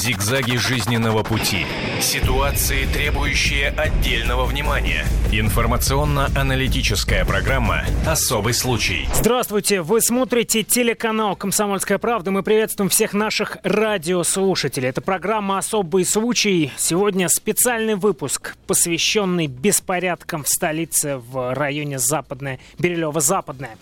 Зигзаги 0.00 0.56
жизненного 0.56 1.22
пути. 1.22 1.66
Ситуации, 2.00 2.86
требующие 2.86 3.68
отдельного 3.68 4.46
внимания. 4.46 5.04
Информационно-аналитическая 5.30 7.26
программа 7.26 7.84
«Особый 8.06 8.54
случай». 8.54 9.06
Здравствуйте, 9.14 9.82
вы 9.82 10.00
смотрите 10.00 10.62
телеканал 10.62 11.36
«Комсомольская 11.36 11.98
правда». 11.98 12.30
Мы 12.30 12.42
приветствуем 12.42 12.88
всех 12.88 13.12
наших 13.12 13.58
радиослушателей. 13.62 14.88
Это 14.88 15.02
программа 15.02 15.58
«Особый 15.58 16.06
случай». 16.06 16.72
Сегодня 16.78 17.28
специальный 17.28 17.94
выпуск, 17.94 18.56
посвященный 18.66 19.48
беспорядкам 19.48 20.44
в 20.44 20.48
столице 20.48 21.18
в 21.18 21.52
районе 21.52 21.98
Западная, 21.98 22.58
Бирюлево-Западная. 22.78 23.76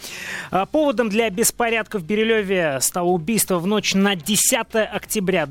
А 0.51 0.67
поводом 0.67 1.11
для 1.11 1.31
беспорядков 1.31 2.03
в 2.03 2.05
Бирюлеве 2.05 2.79
стало 2.81 3.07
убийство 3.07 3.61
в 3.61 3.69
ночь 3.69 3.95
на 3.95 4.17
10 4.17 4.67
октября 4.75 5.47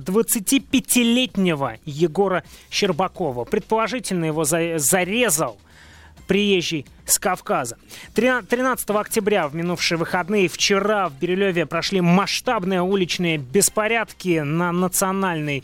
25-летнего 0.57 1.77
Егора 1.85 2.43
Щербакова. 2.69 3.45
Предположительно, 3.45 4.25
его 4.25 4.43
зарезал 4.43 5.57
приезжий 6.27 6.85
с 7.05 7.17
Кавказа. 7.19 7.77
13 8.13 8.89
октября 8.89 9.47
в 9.47 9.55
минувшие 9.55 9.97
выходные 9.97 10.49
вчера 10.49 11.09
в 11.09 11.13
Бирюлеве 11.13 11.65
прошли 11.65 12.01
масштабные 12.01 12.81
уличные 12.81 13.37
беспорядки 13.37 14.39
на 14.39 14.71
национальной 14.71 15.63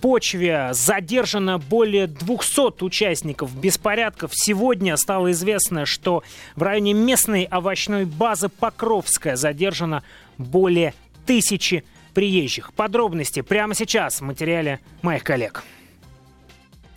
почве 0.00 0.70
задержано 0.72 1.58
более 1.58 2.06
200 2.06 2.84
участников 2.84 3.54
беспорядков. 3.54 4.30
Сегодня 4.32 4.96
стало 4.96 5.32
известно, 5.32 5.86
что 5.86 6.22
в 6.56 6.62
районе 6.62 6.94
местной 6.94 7.44
овощной 7.44 8.04
базы 8.04 8.48
Покровская 8.48 9.36
задержано 9.36 10.02
более 10.38 10.94
тысячи 11.26 11.84
приезжих. 12.18 12.72
Подробности 12.72 13.42
прямо 13.42 13.76
сейчас 13.76 14.20
в 14.20 14.24
материале 14.24 14.80
моих 15.02 15.22
коллег. 15.22 15.62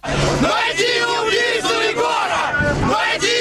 Найди 0.02 1.04
убийцу 1.04 1.80
Егора! 1.92 2.76
Найди 2.92 3.41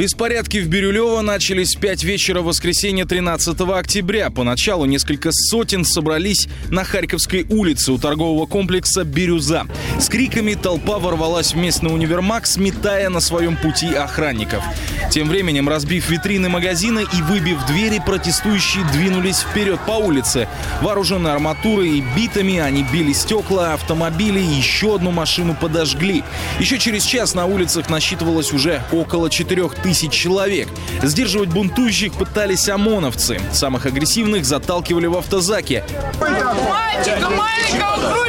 Беспорядки 0.00 0.56
в 0.56 0.66
Бирюлево 0.66 1.20
начались 1.20 1.76
в 1.76 1.80
5 1.80 2.04
вечера 2.04 2.40
воскресенья 2.40 3.04
13 3.04 3.60
октября. 3.60 4.30
Поначалу 4.30 4.86
несколько 4.86 5.28
сотен 5.30 5.84
собрались 5.84 6.48
на 6.70 6.84
Харьковской 6.84 7.44
улице 7.50 7.92
у 7.92 7.98
торгового 7.98 8.46
комплекса 8.46 9.04
«Бирюза». 9.04 9.66
С 9.98 10.08
криками 10.08 10.54
толпа 10.54 10.98
ворвалась 10.98 11.52
в 11.52 11.58
местный 11.58 11.92
универмаг, 11.92 12.46
сметая 12.46 13.10
на 13.10 13.20
своем 13.20 13.58
пути 13.58 13.92
охранников. 13.92 14.64
Тем 15.10 15.28
временем, 15.28 15.68
разбив 15.68 16.08
витрины 16.08 16.48
магазина 16.48 17.00
и 17.00 17.20
выбив 17.20 17.66
двери, 17.66 18.00
протестующие 18.04 18.84
двинулись 18.94 19.40
вперед 19.40 19.80
по 19.86 19.98
улице. 19.98 20.48
Вооруженные 20.80 21.34
арматурой 21.34 21.98
и 21.98 22.04
битами 22.16 22.58
они 22.58 22.86
били 22.90 23.12
стекла, 23.12 23.74
автомобили 23.74 24.40
и 24.40 24.44
еще 24.44 24.94
одну 24.94 25.10
машину 25.10 25.54
подожгли. 25.60 26.24
Еще 26.58 26.78
через 26.78 27.04
час 27.04 27.34
на 27.34 27.44
улицах 27.44 27.90
насчитывалось 27.90 28.54
уже 28.54 28.82
около 28.92 29.28
4000 29.28 29.89
тысяч 29.90 30.12
человек. 30.12 30.68
Сдерживать 31.02 31.48
бунтующих 31.48 32.12
пытались 32.12 32.68
ОМОНовцы. 32.68 33.40
Самых 33.52 33.86
агрессивных 33.86 34.44
заталкивали 34.44 35.06
в 35.06 35.16
автозаке. 35.16 35.84
Мальчика 36.20 37.28
маленького! 37.28 38.20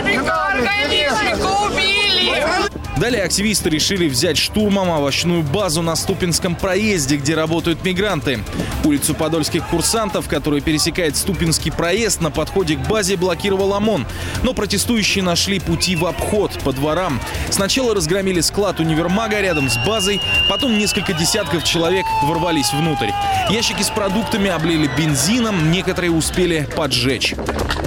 Далее 3.01 3.23
активисты 3.23 3.71
решили 3.71 4.07
взять 4.07 4.37
штурмом 4.37 4.89
овощную 4.89 5.41
базу 5.41 5.81
на 5.81 5.95
Ступинском 5.95 6.53
проезде, 6.53 7.17
где 7.17 7.33
работают 7.33 7.83
мигранты. 7.83 8.43
Улицу 8.83 9.15
подольских 9.15 9.65
курсантов, 9.69 10.27
которая 10.27 10.61
пересекает 10.61 11.17
Ступинский 11.17 11.71
проезд, 11.71 12.21
на 12.21 12.29
подходе 12.29 12.75
к 12.75 12.87
базе 12.87 13.17
блокировал 13.17 13.73
ОМОН. 13.73 14.05
Но 14.43 14.53
протестующие 14.53 15.23
нашли 15.23 15.59
пути 15.59 15.95
в 15.95 16.05
обход 16.05 16.51
по 16.63 16.73
дворам. 16.73 17.19
Сначала 17.49 17.95
разгромили 17.95 18.39
склад 18.39 18.79
универмага 18.79 19.41
рядом 19.41 19.67
с 19.67 19.77
базой, 19.83 20.21
потом 20.47 20.77
несколько 20.77 21.13
десятков 21.13 21.63
человек 21.63 22.05
ворвались 22.21 22.71
внутрь. 22.71 23.09
Ящики 23.49 23.81
с 23.81 23.89
продуктами 23.89 24.51
облили 24.51 24.87
бензином, 24.95 25.71
некоторые 25.71 26.11
успели 26.11 26.69
поджечь. 26.75 27.33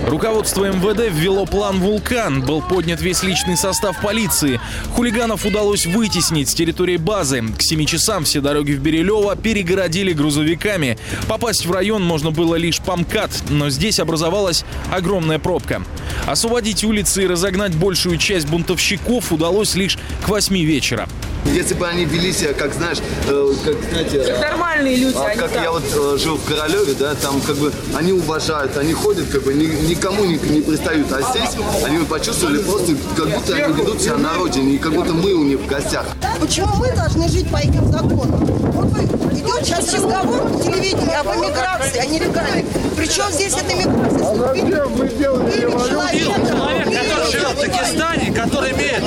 Руководство 0.06 0.66
МВД 0.66 1.10
ввело 1.10 1.46
план 1.46 1.80
«Вулкан». 1.80 2.42
Был 2.42 2.60
поднят 2.60 3.00
весь 3.00 3.22
личный 3.22 3.56
состав 3.56 4.00
полиции. 4.02 4.60
Хулиганов 4.94 5.46
удалось 5.46 5.86
вытеснить 5.86 6.50
с 6.50 6.54
территории 6.54 6.98
базы. 6.98 7.42
К 7.56 7.62
7 7.62 7.86
часам 7.86 8.24
все 8.24 8.42
дороги 8.42 8.72
в 8.72 8.80
Берилево 8.80 9.34
перегородили 9.34 10.12
грузовиками. 10.12 10.98
Попасть 11.26 11.64
в 11.64 11.72
район 11.72 12.04
можно 12.04 12.30
было 12.30 12.56
лишь 12.56 12.80
по 12.80 12.96
МКАД, 12.96 13.30
но 13.48 13.70
здесь 13.70 13.98
образовалась 13.98 14.64
огромная 14.92 15.38
пробка. 15.38 15.82
Освободить 16.26 16.84
улицы 16.84 17.24
и 17.24 17.26
разогнать 17.26 17.74
большую 17.74 18.18
часть 18.18 18.48
бунтовщиков 18.48 19.32
удалось 19.32 19.74
лишь 19.74 19.98
к 20.22 20.28
8 20.28 20.54
вечера. 20.54 21.08
Если 21.46 21.74
бы 21.74 21.86
они 21.86 22.04
вели 22.04 22.32
себя, 22.32 22.52
как 22.54 22.72
знаешь, 22.72 22.98
э, 23.28 23.52
как, 23.64 23.74
знаете... 23.90 24.24
Как 24.24 24.40
нормальные 24.40 24.96
люди, 24.96 25.16
а, 25.16 25.36
Как 25.36 25.52
я 25.54 25.70
вот 25.70 25.84
э, 25.94 26.18
жил 26.18 26.36
в 26.36 26.44
Королеве, 26.44 26.94
да, 26.94 27.14
там 27.14 27.40
как 27.40 27.56
бы 27.56 27.72
они 27.94 28.12
уважают, 28.12 28.76
они 28.76 28.92
ходят, 28.92 29.28
как 29.30 29.42
бы 29.42 29.54
ни, 29.54 29.66
никому 29.88 30.24
не, 30.24 30.36
не 30.36 30.60
пристают. 30.60 31.12
А 31.12 31.20
здесь 31.22 31.50
они 31.84 31.98
почувствовали 32.04 32.58
просто, 32.58 32.92
как 33.16 33.28
будто 33.28 33.54
они 33.54 33.72
ведут 33.72 34.00
себя 34.00 34.16
на 34.16 34.34
родине, 34.34 34.74
и 34.74 34.78
как 34.78 34.92
будто 34.94 35.12
мы 35.12 35.32
у 35.34 35.44
них 35.44 35.60
в 35.60 35.66
гостях. 35.66 36.06
Почему 36.44 36.74
мы 36.76 36.92
должны 36.92 37.26
жить 37.26 37.50
по 37.50 37.56
этим 37.56 37.90
законам? 37.90 38.44
Вот 38.44 38.84
вы, 38.90 39.04
идет 39.04 39.64
сейчас 39.64 39.94
разговор 39.94 40.42
в 40.42 40.62
телевидении 40.62 41.14
об 41.14 41.26
эмиграции, 41.28 42.00
о 42.00 42.04
нелегальной. 42.04 42.66
Причем 42.98 43.32
здесь 43.32 43.54
эта 43.54 43.74
миграция? 43.74 44.28
А 44.28 44.54
зачем 44.54 44.92
мы 44.92 45.08
делаем 45.08 45.50
Человек, 45.50 46.84
который 46.84 47.32
живет 47.32 47.48
в 47.48 47.60
Дагестане, 47.60 48.30
который 48.32 48.72
имеет 48.72 49.02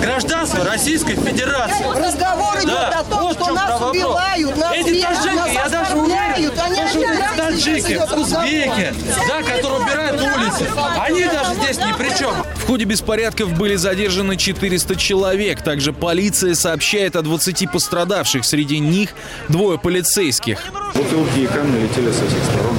гражданство 0.00 0.64
Российской 0.64 1.14
Федерации. 1.14 1.84
Разговор 1.94 2.58
идет 2.58 2.66
да. 2.66 2.98
о 2.98 3.04
том, 3.04 3.20
вот 3.20 3.34
что 3.34 3.54
нас 3.54 3.70
вопрос. 3.70 3.90
убивают, 3.90 4.56
нас 4.56 4.72
Эти 4.74 4.90
бьют, 4.90 5.06
таджики, 5.06 5.36
нас 5.36 5.50
я 5.52 5.68
даже 5.68 5.96
уверен, 5.96 6.52
они 6.58 6.88
что 6.88 6.98
эти 6.98 7.36
таджики, 7.36 8.00
узбеки, 8.16 8.94
да, 9.28 9.42
которые 9.42 9.80
убирают 9.80 10.20
улицы, 10.20 10.68
они 10.98 11.24
даже 11.26 11.54
здесь 11.54 11.78
ни 11.78 11.92
при 11.92 12.18
чем. 12.18 12.34
Ходе 12.70 12.84
беспорядков 12.84 13.58
были 13.58 13.74
задержаны 13.74 14.36
400 14.36 14.94
человек. 14.94 15.60
Также 15.60 15.92
полиция 15.92 16.54
сообщает 16.54 17.16
о 17.16 17.22
20 17.22 17.68
пострадавших. 17.72 18.44
Среди 18.44 18.78
них 18.78 19.10
двое 19.48 19.76
полицейских. 19.76 20.62
Бутылки 20.94 21.40
и 21.40 21.46
камни 21.48 21.82
летели 21.82 22.12
со 22.12 22.24
всех 22.28 22.44
сторон. 22.44 22.76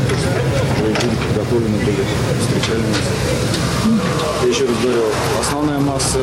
Люди 0.79 1.17
подготовлены 1.27 1.77
были, 1.79 2.05
встречали 2.39 2.79
нас. 2.79 3.99
Я 4.43 4.47
еще 4.47 4.65
раз 4.65 4.77
говорю, 4.81 5.03
основная 5.41 5.79
масса 5.79 6.19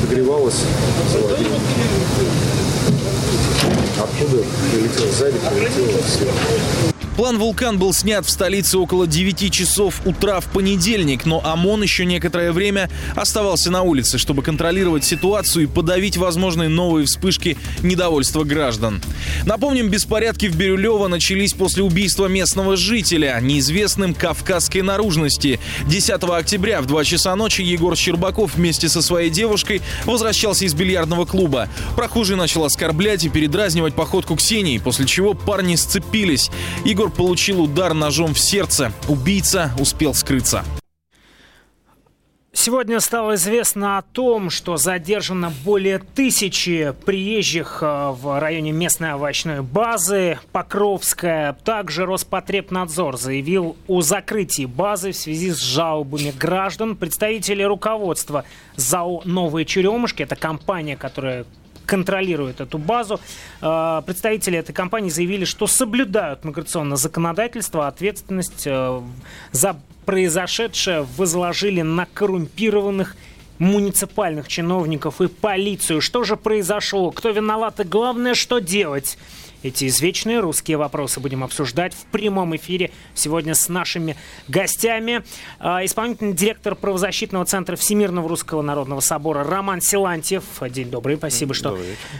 подогревалась, 0.00 0.62
заводила. 1.10 1.56
Оттуда 4.00 4.44
прилетел 4.70 5.12
сзади, 5.12 5.38
прилетел 5.50 6.02
сверху. 6.06 6.97
План 7.18 7.36
«Вулкан» 7.36 7.80
был 7.80 7.92
снят 7.92 8.24
в 8.24 8.30
столице 8.30 8.78
около 8.78 9.04
9 9.08 9.52
часов 9.52 10.02
утра 10.06 10.38
в 10.38 10.44
понедельник, 10.52 11.26
но 11.26 11.44
ОМОН 11.44 11.82
еще 11.82 12.04
некоторое 12.04 12.52
время 12.52 12.88
оставался 13.16 13.72
на 13.72 13.82
улице, 13.82 14.18
чтобы 14.18 14.44
контролировать 14.44 15.02
ситуацию 15.02 15.64
и 15.64 15.66
подавить 15.66 16.16
возможные 16.16 16.68
новые 16.68 17.06
вспышки 17.06 17.58
недовольства 17.82 18.44
граждан. 18.44 19.02
Напомним, 19.44 19.88
беспорядки 19.88 20.46
в 20.46 20.54
Бирюлево 20.54 21.08
начались 21.08 21.54
после 21.54 21.82
убийства 21.82 22.26
местного 22.26 22.76
жителя, 22.76 23.36
неизвестным 23.42 24.14
кавказской 24.14 24.82
наружности. 24.82 25.58
10 25.88 26.22
октября 26.22 26.80
в 26.82 26.86
2 26.86 27.02
часа 27.02 27.34
ночи 27.34 27.62
Егор 27.62 27.96
Щербаков 27.96 28.54
вместе 28.54 28.88
со 28.88 29.02
своей 29.02 29.30
девушкой 29.30 29.82
возвращался 30.04 30.66
из 30.66 30.74
бильярдного 30.74 31.24
клуба. 31.24 31.68
Прохожий 31.96 32.36
начал 32.36 32.62
оскорблять 32.62 33.24
и 33.24 33.28
передразнивать 33.28 33.94
походку 33.94 34.36
Ксении, 34.36 34.78
после 34.78 35.04
чего 35.04 35.34
парни 35.34 35.74
сцепились. 35.74 36.52
Егор 36.84 37.07
Майор 37.08 37.10
получил 37.10 37.62
удар 37.62 37.94
ножом 37.94 38.34
в 38.34 38.38
сердце. 38.38 38.92
Убийца 39.08 39.70
успел 39.78 40.14
скрыться. 40.14 40.64
Сегодня 42.52 42.98
стало 43.00 43.36
известно 43.36 43.98
о 43.98 44.02
том, 44.02 44.50
что 44.50 44.76
задержано 44.76 45.52
более 45.64 46.00
тысячи 46.00 46.92
приезжих 47.06 47.78
э, 47.82 48.10
в 48.10 48.40
районе 48.40 48.72
местной 48.72 49.12
овощной 49.12 49.62
базы 49.62 50.38
Покровская. 50.50 51.52
Также 51.64 52.04
Роспотребнадзор 52.04 53.16
заявил 53.16 53.76
о 53.86 54.00
закрытии 54.00 54.66
базы 54.66 55.12
в 55.12 55.16
связи 55.16 55.52
с 55.52 55.60
жалобами 55.60 56.32
граждан. 56.36 56.96
Представители 56.96 57.62
руководства 57.62 58.44
ЗАО 58.76 59.22
«Новые 59.24 59.64
Черемушки»— 59.64 60.22
это 60.24 60.34
компания, 60.34 60.96
которая 60.96 61.46
контролирует 61.88 62.60
эту 62.60 62.78
базу. 62.78 63.18
Э, 63.62 64.02
представители 64.06 64.58
этой 64.58 64.72
компании 64.72 65.08
заявили, 65.08 65.44
что 65.44 65.66
соблюдают 65.66 66.44
миграционное 66.44 66.98
законодательство, 66.98 67.88
ответственность 67.88 68.66
э, 68.66 69.00
за 69.52 69.80
произошедшее 70.04 71.06
возложили 71.16 71.82
на 71.82 72.06
коррумпированных 72.06 73.16
муниципальных 73.58 74.48
чиновников 74.48 75.20
и 75.20 75.28
полицию. 75.28 76.00
Что 76.00 76.24
же 76.24 76.36
произошло? 76.36 77.10
Кто 77.10 77.30
виноват 77.30 77.80
и 77.80 77.84
главное, 77.84 78.34
что 78.34 78.58
делать? 78.60 79.18
Эти 79.62 79.86
извечные 79.88 80.38
русские 80.38 80.76
вопросы 80.76 81.18
будем 81.18 81.42
обсуждать 81.42 81.92
в 81.92 82.04
прямом 82.06 82.54
эфире 82.56 82.92
сегодня 83.14 83.54
с 83.54 83.68
нашими 83.68 84.16
гостями. 84.46 85.24
А, 85.58 85.84
Исполнительный 85.84 86.32
директор 86.32 86.76
правозащитного 86.76 87.44
центра 87.44 87.74
Всемирного 87.74 88.28
Русского 88.28 88.62
Народного 88.62 89.00
Собора 89.00 89.42
Роман 89.42 89.80
Силантьев. 89.80 90.44
День 90.70 90.90
добрый, 90.90 91.16
спасибо, 91.16 91.54
что 91.54 91.76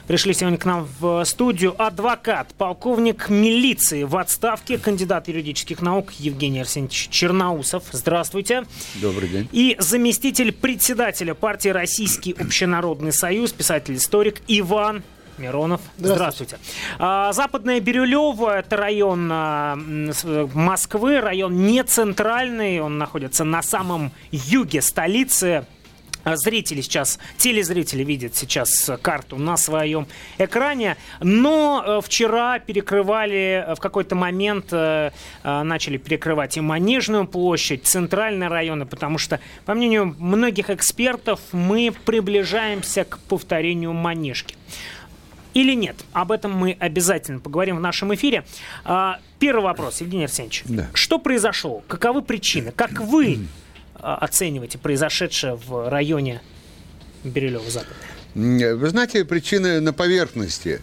пришли 0.09 0.35
сегодня 0.35 0.59
к 0.59 0.65
нам 0.65 0.89
в 0.99 1.25
студию. 1.25 1.81
Адвокат, 1.81 2.55
полковник 2.55 3.29
милиции 3.29 4.03
в 4.03 4.17
отставке, 4.17 4.77
кандидат 4.77 5.29
юридических 5.29 5.81
наук 5.81 6.13
Евгений 6.19 6.61
Арсеньевич 6.61 7.09
Черноусов. 7.11 7.85
Здравствуйте. 7.93 8.65
Добрый 8.97 9.29
день. 9.29 9.49
И 9.53 9.77
заместитель 9.79 10.53
председателя 10.53 11.35
партии 11.35 11.69
Российский 11.69 12.33
общенародный 12.33 13.13
союз, 13.13 13.53
писатель-историк 13.53 14.41
Иван 14.49 15.05
Миронов. 15.39 15.81
Здравствуйте. 15.99 16.59
А, 16.99 17.33
Западная 17.33 17.81
Бирюлево– 17.81 18.59
это 18.59 18.77
район 18.77 19.29
а, 19.33 19.77
Москвы, 20.55 21.21
район 21.21 21.67
не 21.67 21.83
центральный, 21.83 22.81
он 22.81 22.99
находится 22.99 23.45
на 23.45 23.63
самом 23.63 24.13
юге 24.31 24.83
столицы. 24.83 25.65
Зрители 26.25 26.81
сейчас, 26.81 27.19
телезрители 27.37 28.05
видят 28.05 28.35
сейчас 28.35 28.91
карту 29.01 29.37
на 29.37 29.57
своем 29.57 30.07
экране, 30.37 30.97
но 31.21 31.83
э, 31.87 32.01
вчера 32.05 32.59
перекрывали, 32.59 33.65
э, 33.67 33.75
в 33.75 33.81
какой-то 33.81 34.15
момент 34.15 34.67
э, 34.73 35.11
начали 35.43 35.97
перекрывать 35.97 36.57
и 36.57 36.61
Манежную 36.61 37.27
площадь, 37.27 37.87
центральные 37.87 38.49
районы, 38.49 38.85
потому 38.85 39.19
что, 39.19 39.41
по 39.65 39.75
мнению 39.75 40.17
многих 40.19 40.71
экспертов, 40.71 41.41
мы 41.53 41.93
приближаемся 42.05 43.05
к 43.05 43.19
повторению 43.21 43.93
Манежки. 43.93 44.57
Или 45.55 45.75
нет? 45.75 45.97
Об 46.13 46.33
этом 46.33 46.53
мы 46.53 46.77
обязательно 46.79 47.41
поговорим 47.41 47.77
в 47.77 47.81
нашем 47.81 48.15
эфире. 48.15 48.45
А, 48.85 49.19
Первый 49.39 49.63
вопрос, 49.63 50.01
Евгений 50.01 50.25
Арсеньевич. 50.25 50.65
Да. 50.67 50.89
Что 50.95 51.19
произошло? 51.19 51.83
Каковы 51.87 52.23
причины? 52.23 52.73
Как 52.75 53.01
вы 53.01 53.39
а, 53.95 54.17
оцениваете 54.17 54.79
произошедшее 54.79 55.55
в 55.55 55.89
районе 55.89 56.41
Бирюлево-Западное? 57.23 58.75
Вы 58.75 58.89
знаете, 58.91 59.25
причины 59.25 59.81
на 59.81 59.93
поверхности. 59.93 60.81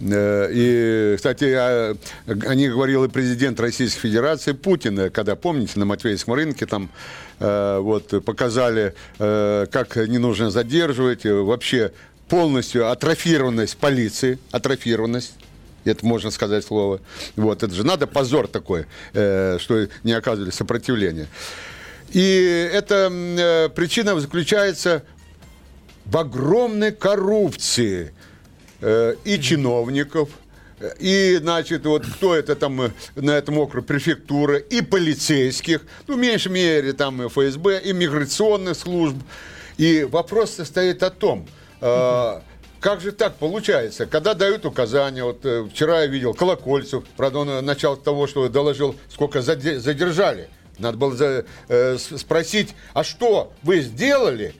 Э, 0.00 0.48
И, 0.52 1.14
кстати, 1.16 1.44
а, 1.56 1.96
о 2.26 2.54
них 2.54 2.72
говорил 2.72 3.04
и 3.04 3.08
президент 3.08 3.58
Российской 3.60 4.00
Федерации 4.00 4.52
Путин, 4.52 5.10
когда, 5.10 5.34
помните, 5.36 5.78
на 5.78 5.86
Матвеевском 5.86 6.34
рынке 6.34 6.66
там 6.66 6.90
э, 7.40 7.78
вот, 7.80 8.24
показали, 8.24 8.94
э, 9.18 9.66
как 9.70 9.96
не 9.96 10.18
нужно 10.18 10.50
задерживать, 10.50 11.24
вообще 11.24 11.92
полностью 12.28 12.90
атрофированность 12.90 13.76
полиции, 13.76 14.38
атрофированность, 14.50 15.34
это 15.84 16.04
можно 16.06 16.30
сказать 16.30 16.64
слово. 16.64 17.00
Вот, 17.36 17.62
это 17.62 17.74
же 17.74 17.84
надо 17.84 18.06
позор 18.06 18.48
такой, 18.48 18.86
э, 19.12 19.58
что 19.60 19.88
не 20.02 20.12
оказывали 20.12 20.50
сопротивления. 20.50 21.28
И 22.10 22.70
эта 22.72 23.10
э, 23.12 23.68
причина 23.70 24.18
заключается 24.18 25.02
в 26.04 26.16
огромной 26.16 26.92
коррупции 26.92 28.14
э, 28.80 29.16
и 29.24 29.38
чиновников, 29.40 30.28
и, 30.98 31.38
значит, 31.40 31.86
вот 31.86 32.04
кто 32.04 32.34
это 32.34 32.56
там 32.56 32.80
э, 32.82 32.90
на 33.14 33.32
этом 33.32 33.58
округе, 33.58 33.86
префектура, 33.86 34.58
и 34.58 34.82
полицейских, 34.82 35.82
ну, 36.06 36.16
в 36.16 36.18
меньшей 36.18 36.52
мере, 36.52 36.92
там, 36.92 37.26
ФСБ, 37.28 37.80
и 37.80 37.92
миграционных 37.92 38.76
служб. 38.76 39.16
И 39.76 40.04
вопрос 40.04 40.52
состоит 40.52 41.02
о 41.02 41.10
том, 41.10 41.46
э, 41.80 42.40
как 42.80 43.00
же 43.00 43.12
так 43.12 43.34
получается, 43.36 44.06
когда 44.06 44.34
дают 44.34 44.66
указания, 44.66 45.24
вот 45.24 45.44
э, 45.44 45.66
вчера 45.70 46.00
я 46.02 46.06
видел 46.06 46.34
Колокольцев, 46.34 47.04
правда, 47.16 47.38
он 47.38 47.48
э, 47.48 47.60
начал 47.60 47.96
с 47.96 48.00
того, 48.00 48.26
что 48.26 48.48
доложил, 48.48 48.96
сколько 49.08 49.38
заде- 49.40 49.78
задержали. 49.78 50.48
Надо 50.78 50.98
было 50.98 51.14
за- 51.16 51.44
э, 51.68 51.96
спросить, 51.98 52.74
а 52.92 53.04
что 53.04 53.52
вы 53.62 53.80
сделали, 53.80 54.54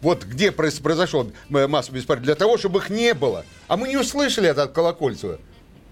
вот 0.00 0.24
где 0.24 0.50
произ- 0.50 0.80
произошел 0.80 1.30
массовый 1.48 2.00
беспорядок, 2.00 2.24
для 2.24 2.34
того, 2.36 2.56
чтобы 2.56 2.78
их 2.80 2.90
не 2.90 3.12
было. 3.14 3.44
А 3.66 3.76
мы 3.76 3.88
не 3.88 3.96
услышали 3.96 4.48
это 4.48 4.62
от 4.62 4.72
Колокольцева. 4.72 5.38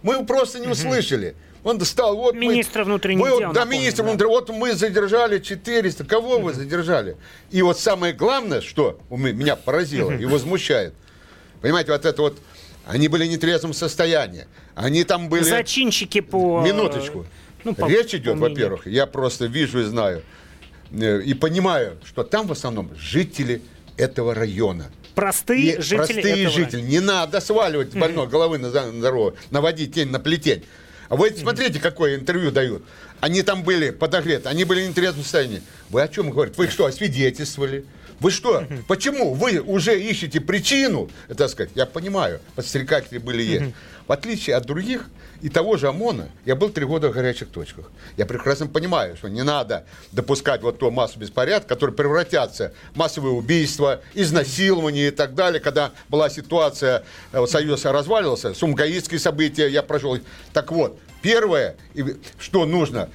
Мы 0.03 0.15
его 0.15 0.25
просто 0.25 0.61
не 0.61 0.69
услышали. 0.69 1.35
Он 1.67 1.81
стал, 1.81 2.17
вот 2.17 2.37
мы- 2.37 2.43
Министра 2.43 2.85
внутренних 2.85 3.19
мы 3.19 3.29
дел, 3.29 3.41
Да, 3.41 3.49
напомню, 3.49 3.79
министр 3.81 4.05
да. 4.05 4.11
внутренних 4.11 4.31
Вот 4.31 4.49
мы 4.51 4.73
задержали 4.75 5.41
400. 5.41 6.05
Кого 6.05 6.39
вы 6.39 6.53
задержали? 6.55 7.17
И 7.51 7.61
вот 7.61 7.77
самое 7.81 8.13
главное, 8.13 8.61
что 8.61 9.01
у 9.11 9.17
ме- 9.17 9.33
меня 9.33 9.57
поразило 9.57 10.13
и 10.13 10.25
возмущает. 10.27 10.95
Понимаете, 11.61 11.91
вот 11.91 12.05
это 12.05 12.23
вот... 12.23 12.39
Они 12.87 13.09
были 13.09 13.25
в 13.27 13.31
нетрезвом 13.31 13.73
состоянии. 13.75 14.47
Они 14.77 15.03
там 15.03 15.29
были... 15.29 15.43
Зачинщики 15.43 16.21
по... 16.21 16.63
Минуточку. 16.65 17.27
ну, 17.65 17.75
по- 17.75 17.87
Речь 17.91 18.15
идет, 18.15 18.39
во-первых, 18.39 18.87
я 18.87 19.07
просто 19.07 19.47
вижу 19.47 19.81
и 19.81 19.85
знаю, 19.87 20.23
э, 20.93 21.21
и 21.21 21.35
понимаю, 21.35 21.99
что 22.05 22.23
там 22.23 22.47
в 22.47 22.53
основном 22.53 22.93
жители 22.97 23.61
этого 23.97 24.35
района. 24.35 24.93
Простые 25.17 25.79
И 25.79 25.81
жители 25.81 25.97
простые 25.97 26.43
этого 26.45 26.51
жители. 26.51 26.81
Не 26.83 27.01
надо 27.01 27.41
сваливать 27.41 27.93
больной 27.93 28.29
головы 28.29 28.59
на 28.59 28.71
здоровую, 28.71 29.35
наводить 29.51 29.95
тень 29.95 30.11
на 30.11 30.21
плетень. 30.21 30.63
А 31.09 31.17
вы 31.17 31.31
смотрите, 31.31 31.79
какое 31.79 32.17
интервью 32.17 32.51
дают. 32.51 32.83
Они 33.21 33.43
там 33.43 33.63
были 33.63 33.91
подогреты, 33.91 34.49
они 34.49 34.65
были 34.65 34.85
в 34.85 34.89
нетрезвом 34.89 35.23
состоянии. 35.23 35.63
Вы 35.91 36.03
о 36.03 36.09
чем 36.09 36.31
говорите? 36.31 36.57
Вы 36.59 36.69
что, 36.69 36.87
освидетельствовали? 36.87 37.85
Вы 38.21 38.31
что? 38.31 38.65
Почему? 38.89 39.35
Вы 39.35 39.61
уже 39.61 40.01
ищете 40.01 40.41
причину, 40.41 41.11
так 41.37 41.51
сказать, 41.51 41.71
я 41.75 41.87
понимаю, 41.87 42.41
подстрекатели 42.55 43.19
были 43.19 43.43
есть. 43.43 43.75
В 44.07 44.13
отличие 44.13 44.55
от 44.55 44.65
других 44.67 45.09
и 45.43 45.49
того 45.49 45.77
же 45.77 45.89
ОМОНа, 45.89 46.29
я 46.45 46.55
был 46.55 46.71
три 46.71 46.85
года 46.87 47.09
в 47.09 47.13
горячих 47.13 47.49
точках. 47.49 47.91
Я 48.17 48.25
прекрасно 48.25 48.69
понимаю, 48.69 49.17
что 49.17 49.29
не 49.29 49.43
надо 49.43 49.85
допускать 50.13 50.63
вот 50.63 50.79
ту 50.79 50.91
массу 50.91 51.19
беспорядка, 51.19 51.69
который 51.75 51.95
превратятся 51.95 52.73
в 52.95 52.97
массовые 52.97 53.33
убийства, 53.33 54.01
изнасилования 54.15 55.09
и 55.09 55.11
так 55.11 55.35
далее. 55.35 55.61
Когда 55.61 55.93
была 56.09 56.31
ситуация, 56.31 57.05
э, 57.33 57.45
Союз 57.47 57.85
развалился, 57.85 58.55
сумгаистские 58.55 59.19
события 59.19 59.69
я 59.69 59.83
прошел. 59.83 60.19
Так 60.53 60.71
вот, 60.73 60.99
первое, 61.21 61.77
что 62.39 62.65
нужно, 62.65 63.11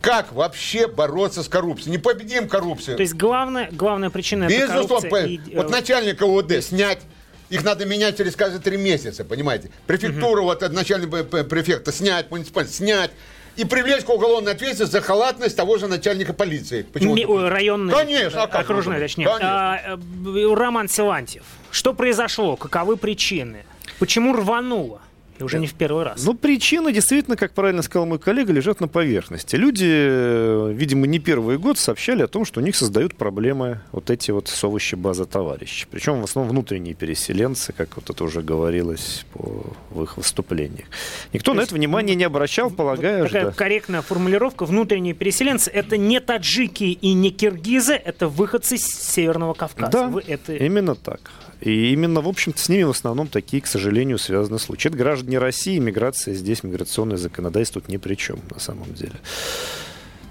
как 0.00 0.32
вообще 0.32 0.86
бороться 0.86 1.42
с 1.42 1.48
коррупцией? 1.48 1.92
Не 1.92 1.98
победим 1.98 2.48
коррупцию. 2.48 2.96
То 2.96 3.02
есть 3.02 3.14
главная, 3.14 3.68
главная 3.72 4.10
причина 4.10 4.44
это 4.44 4.54
Безусловно, 4.54 4.86
коррупция 4.88 5.10
по- 5.10 5.26
и, 5.26 5.36
э, 5.38 5.56
вот 5.56 5.70
начальника 5.70 6.24
УВД 6.24 6.62
снять, 6.62 7.00
их 7.48 7.64
надо 7.64 7.86
менять 7.86 8.16
через 8.16 8.36
каждые 8.36 8.60
три 8.60 8.76
месяца, 8.76 9.24
понимаете? 9.24 9.70
Префектуру, 9.86 10.44
вот 10.44 10.62
от 10.62 10.72
начальника 10.72 11.24
п- 11.24 11.44
префекта 11.44 11.92
снять, 11.92 12.30
муниципальный 12.30 12.70
снять. 12.70 13.10
И 13.56 13.64
привлечь 13.64 14.04
к 14.04 14.10
уголовной 14.10 14.52
ответственности 14.52 14.92
за 14.92 15.00
халатность 15.00 15.56
того 15.56 15.78
же 15.78 15.86
начальника 15.86 16.34
полиции. 16.34 16.82
Почему? 16.82 17.14
Ми- 17.14 17.48
районный, 17.48 17.90
Конечно, 17.94 18.42
а 18.42 18.46
как 18.48 18.60
окружной, 18.62 18.98
точнее. 19.00 19.24
Конечно. 19.26 19.48
А, 19.50 19.78
э, 19.96 20.54
Роман 20.54 20.88
Силантьев, 20.90 21.42
что 21.70 21.94
произошло? 21.94 22.56
Каковы 22.56 22.98
причины? 22.98 23.64
Почему 23.98 24.34
рвануло? 24.36 25.00
И 25.38 25.42
уже 25.42 25.58
не 25.58 25.66
в 25.66 25.74
первый 25.74 26.04
раз. 26.04 26.24
Ну, 26.24 26.34
причины 26.34 26.92
действительно, 26.92 27.36
как 27.36 27.52
правильно 27.52 27.82
сказал 27.82 28.06
мой 28.06 28.18
коллега, 28.18 28.52
лежат 28.52 28.80
на 28.80 28.88
поверхности. 28.88 29.56
Люди, 29.56 29.86
э, 29.88 30.72
видимо, 30.74 31.06
не 31.06 31.18
первый 31.18 31.58
год 31.58 31.78
сообщали 31.78 32.22
о 32.22 32.26
том, 32.26 32.44
что 32.44 32.60
у 32.60 32.62
них 32.62 32.76
создают 32.76 33.14
проблемы 33.14 33.80
вот 33.92 34.10
эти 34.10 34.30
вот 34.30 34.48
совощи 34.48 34.94
база 34.94 35.26
товарищей. 35.26 35.86
Причем 35.90 36.20
в 36.20 36.24
основном 36.24 36.52
внутренние 36.52 36.94
переселенцы, 36.94 37.72
как 37.72 37.96
вот 37.96 38.08
это 38.10 38.24
уже 38.24 38.40
говорилось 38.40 39.26
по, 39.32 39.66
в 39.90 40.02
их 40.02 40.16
выступлениях. 40.16 40.86
Никто 41.32 41.54
на 41.54 41.60
это 41.60 41.74
внимания 41.74 42.14
не 42.14 42.24
обращал, 42.24 42.70
полагаю, 42.70 43.26
Такая 43.26 43.50
что... 43.50 43.52
корректная 43.52 44.02
формулировка. 44.02 44.64
Внутренние 44.64 45.14
переселенцы 45.14 45.70
это 45.70 45.96
не 45.96 46.20
таджики 46.20 46.84
и 46.84 47.12
не 47.12 47.30
киргизы, 47.30 47.94
это 47.94 48.28
выходцы 48.28 48.78
с 48.78 48.84
Северного 48.84 49.54
Кавказа. 49.54 49.90
Да, 49.92 50.08
Вы 50.08 50.22
это... 50.26 50.54
именно 50.54 50.94
так. 50.94 51.32
И 51.60 51.92
именно, 51.92 52.20
в 52.20 52.28
общем-то, 52.28 52.60
с 52.60 52.68
ними 52.68 52.82
в 52.82 52.90
основном 52.90 53.28
такие, 53.28 53.62
к 53.62 53.66
сожалению, 53.66 54.18
связаны 54.18 54.58
случаи. 54.58 54.88
Это 54.88 54.96
граждане 54.96 55.38
России, 55.38 55.78
миграция 55.78 56.34
здесь, 56.34 56.62
миграционное 56.62 57.16
законодательство 57.16 57.80
тут 57.80 57.88
ни 57.90 57.96
при 57.96 58.14
чем, 58.14 58.40
на 58.50 58.60
самом 58.60 58.92
деле. 58.94 59.14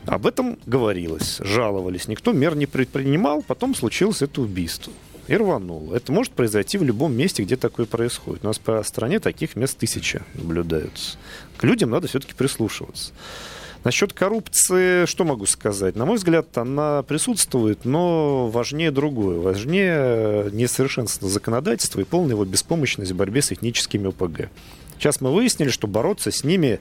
Об 0.05 0.27
этом 0.27 0.59
говорилось, 0.67 1.37
жаловались. 1.39 2.07
Никто 2.07 2.31
мер 2.31 2.55
не 2.55 2.67
предпринимал, 2.67 3.41
потом 3.41 3.73
случилось 3.73 4.21
это 4.21 4.41
убийство. 4.41 4.93
И 5.27 5.35
рвануло. 5.35 5.95
Это 5.95 6.11
может 6.11 6.33
произойти 6.33 6.77
в 6.77 6.83
любом 6.83 7.15
месте, 7.17 7.41
где 7.41 7.55
такое 7.55 7.87
происходит. 7.87 8.43
У 8.43 8.47
нас 8.47 8.59
по 8.59 8.83
стране 8.83 9.19
таких 9.19 9.55
мест 9.55 9.75
тысяча 9.75 10.23
наблюдаются. 10.35 11.17
К 11.57 11.63
людям 11.63 11.89
надо 11.89 12.07
все-таки 12.07 12.35
прислушиваться. 12.35 13.11
Насчет 13.85 14.13
коррупции, 14.13 15.05
что 15.05 15.25
могу 15.25 15.45
сказать? 15.45 15.95
На 15.95 16.05
мой 16.05 16.15
взгляд, 16.15 16.57
она 16.57 17.03
присутствует, 17.03 17.85
но 17.85 18.47
важнее 18.47 18.89
другое. 18.89 19.39
Важнее 19.39 20.49
несовершенство 20.51 21.29
законодательства 21.29 22.01
и 22.01 22.03
полная 22.03 22.31
его 22.31 22.45
беспомощность 22.45 23.11
в 23.11 23.15
борьбе 23.15 23.43
с 23.43 23.51
этническими 23.51 24.07
ОПГ. 24.07 24.49
Сейчас 24.97 25.21
мы 25.21 25.31
выяснили, 25.31 25.69
что 25.69 25.85
бороться 25.85 26.31
с 26.31 26.43
ними 26.43 26.79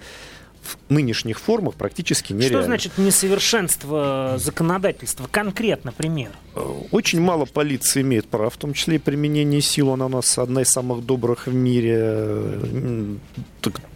в 0.64 0.76
нынешних 0.92 1.38
формах 1.38 1.74
практически 1.74 2.32
нереально. 2.32 2.58
Что 2.58 2.66
значит 2.66 2.98
несовершенство 2.98 4.34
законодательства? 4.38 5.28
Конкретно 5.30 5.92
пример. 5.92 6.30
Очень 6.90 7.20
мало 7.20 7.44
полиции 7.44 8.00
имеет 8.02 8.26
прав, 8.28 8.54
в 8.54 8.56
том 8.56 8.74
числе 8.74 8.96
и 8.96 8.98
применение 8.98 9.60
сил. 9.60 9.90
Она 9.90 10.06
у 10.06 10.08
нас 10.08 10.38
одна 10.38 10.62
из 10.62 10.68
самых 10.68 11.04
добрых 11.04 11.46
в 11.46 11.54
мире. 11.54 13.18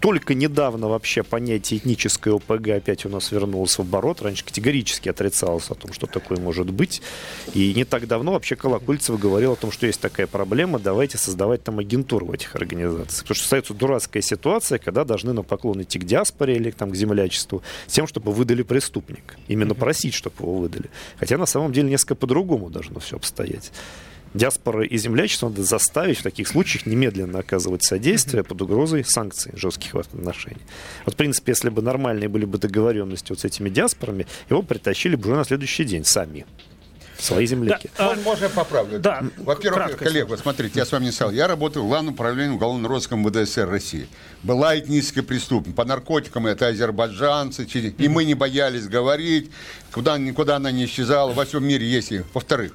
Только 0.00 0.34
недавно 0.34 0.88
вообще 0.88 1.22
понятие 1.22 1.78
этническое 1.78 2.34
ОПГ 2.34 2.68
опять 2.68 3.04
у 3.04 3.08
нас 3.08 3.30
вернулось 3.32 3.76
в 3.78 3.80
оборот. 3.80 4.22
Раньше 4.22 4.44
категорически 4.44 5.08
отрицалось 5.08 5.70
о 5.70 5.74
том, 5.74 5.92
что 5.92 6.06
такое 6.06 6.38
может 6.38 6.70
быть. 6.70 7.02
И 7.54 7.72
не 7.74 7.84
так 7.84 8.06
давно 8.06 8.32
вообще 8.32 8.56
Колокольцев 8.56 9.18
говорил 9.18 9.52
о 9.52 9.56
том, 9.56 9.70
что 9.70 9.86
есть 9.86 10.00
такая 10.00 10.26
проблема, 10.26 10.78
давайте 10.78 11.18
создавать 11.18 11.62
там 11.62 11.78
агентуру 11.78 12.26
в 12.26 12.32
этих 12.32 12.56
организациях. 12.56 13.22
Потому 13.22 13.34
что 13.36 13.44
остается 13.44 13.74
дурацкая 13.74 14.22
ситуация, 14.22 14.78
когда 14.78 15.04
должны 15.04 15.32
на 15.32 15.42
поклон 15.42 15.82
идти 15.82 15.98
к 15.98 16.04
диаспоре 16.04 16.57
или 16.58 16.70
там, 16.70 16.90
к 16.90 16.94
землячеству 16.94 17.62
с 17.86 17.92
тем, 17.92 18.06
чтобы 18.06 18.32
выдали 18.32 18.62
преступник. 18.62 19.36
Именно 19.48 19.74
просить, 19.74 20.14
чтобы 20.14 20.36
его 20.40 20.58
выдали. 20.58 20.90
Хотя 21.18 21.38
на 21.38 21.46
самом 21.46 21.72
деле 21.72 21.90
несколько 21.90 22.14
по-другому 22.14 22.70
должно 22.70 23.00
все 23.00 23.16
обстоять. 23.16 23.72
Диаспора 24.34 24.84
и 24.84 24.98
землячество 24.98 25.48
надо 25.48 25.62
заставить 25.62 26.18
в 26.18 26.22
таких 26.22 26.48
случаях 26.48 26.84
немедленно 26.86 27.38
оказывать 27.38 27.82
содействие 27.82 28.44
под 28.44 28.60
угрозой 28.60 29.04
санкций 29.04 29.52
жестких 29.56 29.94
в 29.94 29.98
отношениях. 29.98 30.60
Вот, 31.06 31.14
в 31.14 31.16
принципе, 31.16 31.52
если 31.52 31.70
бы 31.70 31.80
нормальные 31.80 32.28
были 32.28 32.44
бы 32.44 32.58
договоренности 32.58 33.30
вот 33.30 33.40
с 33.40 33.44
этими 33.44 33.70
диаспорами, 33.70 34.26
его 34.50 34.62
притащили 34.62 35.16
бы 35.16 35.28
уже 35.28 35.36
на 35.36 35.44
следующий 35.44 35.84
день 35.84 36.04
сами. 36.04 36.44
Свои 37.18 37.46
земляки. 37.46 37.90
а, 37.98 38.14
Можно- 38.24 38.44
я 38.44 38.48
поправлю? 38.50 38.98
Да. 39.00 39.24
Во-первых, 39.38 39.86
Кратко, 39.86 40.04
коллег, 40.04 40.28
вот 40.28 40.38
смотрите, 40.38 40.78
я 40.78 40.86
с 40.86 40.92
вами 40.92 41.06
не 41.06 41.10
сказал. 41.12 41.32
Я 41.32 41.48
работаю 41.48 41.84
в 41.84 41.88
Главном 41.88 42.14
управлении 42.14 42.54
уголовного 42.54 42.94
розыска 42.94 43.16
МВД 43.16 43.46
СССР 43.48 43.68
России. 43.68 44.08
Была 44.44 44.78
этническая 44.78 45.24
преступность. 45.24 45.76
По 45.76 45.84
наркотикам 45.84 46.46
это 46.46 46.68
азербайджанцы. 46.68 47.64
И 47.64 48.08
мы 48.08 48.24
не 48.24 48.34
боялись 48.34 48.86
говорить. 48.86 49.50
Куда, 49.92 50.16
никуда 50.16 50.56
она 50.56 50.70
не 50.70 50.84
исчезала. 50.84 51.32
Во 51.32 51.44
всем 51.44 51.64
мире 51.66 51.86
есть. 51.86 52.12
Во-вторых, 52.32 52.72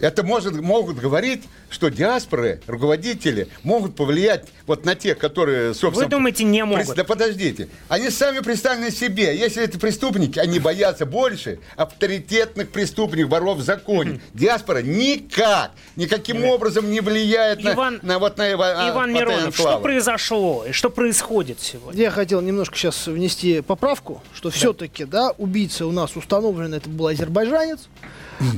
это 0.00 0.22
может, 0.22 0.54
могут 0.60 0.98
говорить, 0.98 1.42
что 1.70 1.88
диаспоры, 1.88 2.60
руководители 2.66 3.48
могут 3.62 3.96
повлиять 3.96 4.46
вот 4.66 4.84
на 4.84 4.94
тех, 4.94 5.18
которые, 5.18 5.74
собственно... 5.74 6.06
Вы 6.06 6.10
думаете, 6.10 6.44
не 6.44 6.64
могут? 6.64 6.94
Да 6.94 7.04
подождите. 7.04 7.68
Они 7.88 8.10
сами 8.10 8.40
представлены 8.40 8.90
себе. 8.90 9.36
Если 9.36 9.62
это 9.64 9.78
преступники, 9.78 10.38
они 10.38 10.58
боятся 10.60 11.04
больше 11.06 11.58
авторитетных 11.76 12.70
преступников, 12.70 13.30
воров 13.30 13.58
в 13.58 13.62
законе. 13.62 14.20
Диаспора 14.34 14.82
никак, 14.82 15.72
никаким 15.96 16.44
образом 16.44 16.90
не 16.90 17.00
влияет 17.00 17.62
на- 17.62 17.72
Иван- 17.72 18.00
на, 18.02 18.18
вот 18.18 18.36
на 18.38 18.44
а, 18.44 18.90
Иван 18.90 19.12
Потенцлава. 19.12 19.36
Миронов, 19.36 19.56
что 19.56 19.80
произошло 19.80 20.64
и 20.68 20.72
что 20.72 20.90
происходит 20.90 21.60
сегодня? 21.60 22.00
Я 22.00 22.10
хотел 22.10 22.40
немножко 22.40 22.76
сейчас 22.76 23.06
внести 23.06 23.60
поправку, 23.60 24.22
что 24.34 24.50
все-таки, 24.50 25.04
да, 25.04 25.32
убийца 25.38 25.86
у 25.86 25.92
нас 25.92 26.16
установлен, 26.16 26.74
это 26.74 26.88
был 26.88 27.08
азербайджанец, 27.08 27.88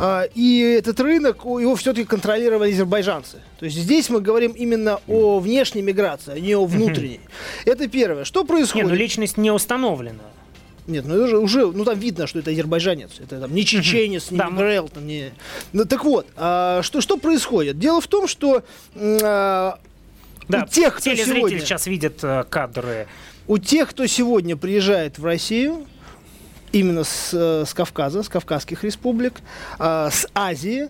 а, 0.01 0.23
и 0.35 0.77
этот 0.79 1.01
рынок, 1.07 1.45
его 1.45 1.75
все-таки 1.77 2.05
контролировали 2.07 2.73
азербайджанцы. 2.73 3.39
То 3.59 3.65
есть 3.65 3.77
здесь 3.79 4.11
мы 4.11 4.21
говорим 4.21 4.53
именно 4.53 5.01
о 5.09 5.39
внешней 5.39 5.83
миграции, 5.83 6.33
а 6.35 6.39
не 6.41 6.55
о 6.55 6.67
внутренней. 6.67 7.21
Это 7.65 7.89
первое. 7.89 8.25
Что 8.25 8.41
Нет, 8.41 8.49
происходит? 8.49 8.89
ну 8.89 8.95
личность 8.95 9.37
не 9.39 9.51
установлена. 9.51 10.25
Нет, 10.87 11.05
ну 11.05 11.17
это 11.17 11.27
же 11.27 11.39
уже, 11.39 11.67
ну 11.67 11.85
там 11.85 11.99
видно, 11.99 12.27
что 12.29 12.39
это 12.39 12.51
азербайджанец. 12.51 13.19
Это 13.19 13.41
там 13.41 13.53
не 13.55 13.65
чеченец, 13.65 14.31
не 14.31 14.39
мигрел, 14.39 14.89
там 14.89 15.07
не. 15.07 15.33
Ну 15.73 15.85
так 15.85 16.05
вот, 16.05 16.27
а, 16.37 16.81
что 16.83 17.01
что 17.01 17.17
происходит? 17.17 17.79
Дело 17.79 18.01
в 18.01 18.07
том, 18.07 18.29
что 18.29 18.63
а, 18.95 19.79
Да, 20.49 20.63
у 20.63 20.67
тех, 20.69 20.97
кто 20.97 21.15
сегодня, 21.15 21.59
сейчас 21.59 21.87
видят 21.89 22.23
э, 22.23 22.45
кадры. 22.49 23.09
у 23.49 23.59
тех, 23.59 23.91
кто 23.91 24.07
сегодня 24.07 24.57
приезжает 24.57 25.19
в 25.19 25.25
Россию, 25.25 25.87
именно 26.77 27.05
с, 27.05 27.31
э, 27.33 27.65
с 27.67 27.73
Кавказа, 27.75 28.23
с 28.23 28.29
Кавказских 28.29 28.85
республик, 28.85 29.35
а, 29.79 30.11
с 30.11 30.27
Азии, 30.35 30.89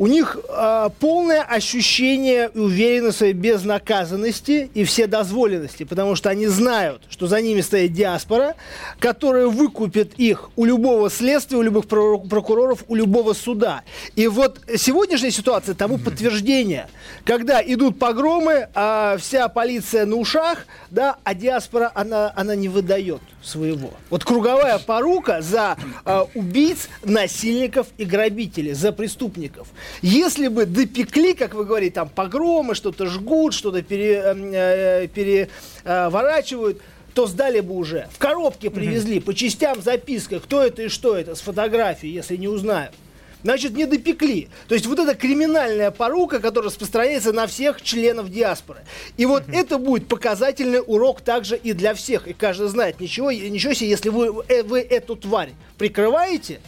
у 0.00 0.06
них 0.06 0.38
а, 0.48 0.88
полное 0.88 1.42
ощущение 1.42 2.50
и 2.54 2.58
уверенность 2.58 3.16
в 3.16 3.18
своей 3.18 3.34
безнаказанности 3.34 4.70
и 4.72 4.84
вседозволенности, 4.84 5.84
потому 5.84 6.16
что 6.16 6.30
они 6.30 6.46
знают, 6.46 7.02
что 7.10 7.26
за 7.26 7.42
ними 7.42 7.60
стоит 7.60 7.92
диаспора, 7.92 8.54
которая 8.98 9.46
выкупит 9.46 10.14
их 10.14 10.48
у 10.56 10.64
любого 10.64 11.10
следствия, 11.10 11.58
у 11.58 11.62
любых 11.62 11.84
прокуроров- 11.84 12.86
у 12.88 12.94
любого 12.94 13.34
суда. 13.34 13.82
И 14.16 14.26
вот 14.26 14.58
сегодняшняя 14.74 15.30
ситуация 15.30 15.74
тому 15.74 15.98
подтверждение, 15.98 16.88
когда 17.26 17.62
идут 17.62 17.98
погромы, 17.98 18.68
а 18.74 19.18
вся 19.18 19.48
полиция 19.48 20.06
на 20.06 20.16
ушах, 20.16 20.64
да, 20.90 21.18
а 21.24 21.34
диаспора, 21.34 21.92
она, 21.94 22.32
она 22.34 22.54
не 22.54 22.70
выдает 22.70 23.20
своего. 23.42 23.90
Вот 24.08 24.24
круговая 24.24 24.78
порука 24.78 25.42
за 25.42 25.76
а, 26.06 26.26
убийц, 26.34 26.88
насильников 27.04 27.88
и 27.98 28.04
грабителей, 28.04 28.72
за 28.72 28.92
преступников. 28.92 29.68
Если 30.02 30.48
бы 30.48 30.66
допекли, 30.66 31.34
как 31.34 31.54
вы 31.54 31.64
говорите, 31.64 31.94
там 31.94 32.08
погромы, 32.08 32.74
что-то 32.74 33.06
жгут, 33.06 33.54
что-то 33.54 33.82
пере, 33.82 34.14
эм, 34.16 34.50
э, 34.52 35.08
переворачивают, 35.08 36.80
то 37.14 37.26
сдали 37.26 37.60
бы 37.60 37.74
уже. 37.74 38.08
В 38.12 38.18
коробке 38.18 38.70
привезли, 38.70 39.20
по 39.20 39.34
частям 39.34 39.82
записка, 39.82 40.40
кто 40.40 40.62
это 40.62 40.82
и 40.82 40.88
что 40.88 41.16
это, 41.16 41.34
с 41.34 41.40
фотографией, 41.40 42.12
если 42.12 42.36
не 42.36 42.48
узнают. 42.48 42.94
Значит, 43.42 43.72
не 43.72 43.86
допекли. 43.86 44.48
То 44.68 44.74
есть 44.74 44.86
вот 44.86 44.98
эта 44.98 45.14
криминальная 45.14 45.90
порука, 45.90 46.40
которая 46.40 46.68
распространяется 46.68 47.32
на 47.32 47.46
всех 47.46 47.80
членов 47.80 48.30
диаспоры. 48.30 48.80
И 49.16 49.24
вот 49.24 49.44
это 49.50 49.78
будет 49.78 50.08
показательный 50.08 50.82
урок 50.86 51.22
также 51.22 51.56
и 51.56 51.72
для 51.72 51.94
всех. 51.94 52.28
И 52.28 52.34
каждый 52.34 52.68
знает, 52.68 53.00
ничего, 53.00 53.32
ничего 53.32 53.72
себе, 53.72 53.88
если 53.88 54.10
вы, 54.10 54.44
э, 54.48 54.62
вы 54.62 54.80
эту 54.80 55.16
тварь 55.16 55.52
прикрываете, 55.78 56.60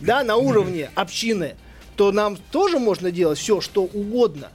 да, 0.00 0.24
на 0.24 0.36
уровне 0.36 0.90
общины, 0.94 1.56
то 1.96 2.12
нам 2.12 2.36
тоже 2.50 2.78
можно 2.78 3.10
делать 3.10 3.38
все, 3.38 3.60
что 3.60 3.82
угодно. 3.82 4.48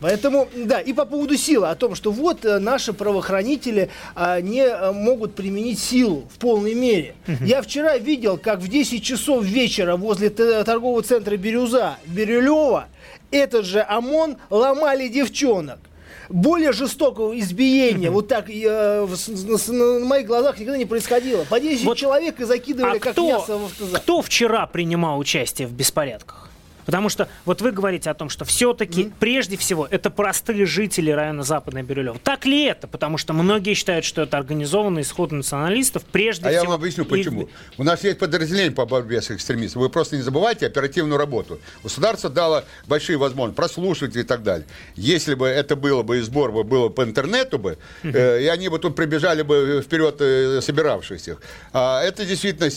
Поэтому, 0.00 0.48
да, 0.56 0.80
и 0.80 0.92
по 0.92 1.04
поводу 1.04 1.36
силы, 1.36 1.68
о 1.68 1.76
том, 1.76 1.94
что 1.94 2.10
вот 2.10 2.44
э, 2.44 2.58
наши 2.58 2.92
правоохранители 2.92 3.88
а, 4.16 4.40
не 4.40 4.62
э, 4.62 4.90
могут 4.90 5.36
применить 5.36 5.78
силу 5.78 6.28
в 6.34 6.38
полной 6.40 6.74
мере. 6.74 7.14
Я 7.40 7.62
вчера 7.62 7.96
видел, 7.98 8.36
как 8.36 8.58
в 8.58 8.66
10 8.66 9.00
часов 9.00 9.44
вечера 9.44 9.96
возле 9.96 10.28
т- 10.30 10.64
торгового 10.64 11.02
центра 11.02 11.36
«Бирюза» 11.36 11.98
Бирюлева 12.06 12.88
этот 13.30 13.64
же 13.64 13.80
ОМОН 13.88 14.38
ломали 14.50 15.06
девчонок. 15.06 15.78
Более 16.28 16.72
жестокого 16.72 17.38
избиения, 17.38 18.10
вот 18.10 18.28
так 18.28 18.48
э, 18.48 19.02
в- 19.04 19.16
с- 19.16 19.68
на 19.68 20.00
моих 20.04 20.26
глазах 20.26 20.58
никогда 20.58 20.78
не 20.78 20.86
происходило. 20.86 21.44
По 21.44 21.60
10 21.60 21.84
Вот- 21.84 21.98
человек 21.98 22.40
и 22.40 22.44
закидывали 22.44 22.96
А 22.96 23.00
как 23.00 23.12
кто, 23.12 23.26
мясо 23.28 23.58
в 23.58 23.64
автозак. 23.66 24.02
кто 24.02 24.22
вчера 24.22 24.66
принимал 24.66 25.18
участие 25.18 25.66
в 25.68 25.72
беспорядках? 25.72 26.48
Потому 26.86 27.08
что 27.08 27.28
вот 27.44 27.60
вы 27.60 27.72
говорите 27.72 28.10
о 28.10 28.14
том, 28.14 28.28
что 28.28 28.44
все-таки 28.44 29.12
прежде 29.20 29.56
всего 29.56 29.86
это 29.90 30.10
простые 30.10 30.66
жители 30.66 31.10
района 31.10 31.42
Западной 31.42 31.82
Бирюлева. 31.82 32.18
Так 32.22 32.44
ли 32.44 32.64
это? 32.64 32.86
Потому 32.86 33.18
что 33.18 33.32
многие 33.32 33.74
считают, 33.74 34.04
что 34.04 34.22
это 34.22 34.36
организованный 34.36 35.02
исход 35.02 35.32
националистов 35.32 36.04
прежде 36.04 36.46
А 36.46 36.50
я 36.52 36.60
всего. 36.60 36.72
вам 36.72 36.80
объясню, 36.80 37.04
И- 37.04 37.08
почему. 37.08 37.48
У 37.78 37.84
нас 37.84 38.02
есть 38.04 38.18
подразделение 38.18 38.72
по 38.72 38.86
борьбе 38.86 39.22
с 39.22 39.30
экстремистами. 39.30 39.82
Вы 39.82 39.88
просто 39.90 40.16
не 40.16 40.22
забывайте 40.22 40.66
оперативную 40.66 41.18
работу. 41.18 41.60
Государство 41.82 42.30
дало 42.30 42.64
большие 42.86 43.16
возможности 43.16 43.56
прослушивать 43.56 44.16
и 44.16 44.22
так 44.22 44.42
далее. 44.42 44.66
Если 44.96 45.34
бы 45.34 45.46
это 45.46 45.76
было 45.76 46.02
бы 46.02 46.18
и 46.18 46.20
сбор 46.20 46.52
бы 46.52 46.64
было 46.64 46.88
по 46.88 47.02
интернету 47.04 47.58
бы, 47.58 47.78
э, 48.02 48.42
и 48.42 48.46
они 48.46 48.68
бы 48.68 48.78
тут 48.78 48.96
прибежали 48.96 49.42
бы 49.42 49.82
вперед 49.84 50.16
э, 50.20 50.60
собиравшихся. 50.60 51.38
А 51.72 52.02
это 52.02 52.24
действительно 52.24 52.70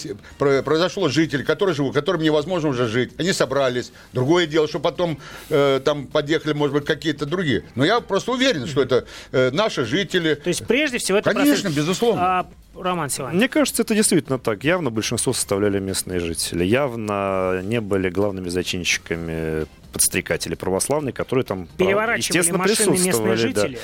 произошло 0.64 1.10
жители, 1.10 1.44
которые 1.44 1.76
живут, 1.76 1.94
которым 1.94 2.22
невозможно 2.22 2.70
уже 2.70 2.88
жить. 2.88 3.14
Они 3.18 3.34
собрались. 3.34 3.92
Другое 4.14 4.48
дело, 4.48 4.68
что 4.68 4.80
потом 4.80 5.18
э, 5.50 5.82
там 5.84 6.08
подъехали, 6.08 6.54
может 6.54 6.74
быть, 6.74 6.86
какие-то 6.86 7.26
другие. 7.26 7.64
Но 7.76 7.84
я 7.86 8.00
просто 8.00 8.32
уверен, 8.32 8.66
что 8.68 8.82
это 8.82 9.06
э, 9.32 9.52
наши 9.52 9.84
жители. 9.86 10.36
То 10.36 10.48
есть 10.50 10.66
прежде 10.66 10.98
всего 11.00 11.18
это 11.18 11.32
Конечно, 11.32 11.70
простые- 11.70 11.76
безусловно. 11.76 12.22
А, 12.40 12.48
Роман 12.76 13.10
Силантьев. 13.10 13.38
Мне 13.40 13.48
кажется, 13.50 13.82
это 13.84 13.96
действительно 13.96 14.38
так. 14.40 14.64
Явно 14.64 14.90
большинство 14.92 15.34
составляли 15.34 15.80
местные 15.80 16.20
жители. 16.20 16.64
Явно 16.66 17.62
не 17.64 17.80
были 17.82 18.10
главными 18.10 18.50
зачинщиками 18.50 19.66
подстрекатели 19.94 20.56
православные, 20.56 21.14
которые 21.14 21.46
там, 21.46 21.68
Переворачивали 21.78 22.38
естественно, 22.38 22.58
машины 22.58 22.92
местные 22.92 23.14
присутствовали. 23.14 23.54
да. 23.54 23.62
жители. 23.68 23.80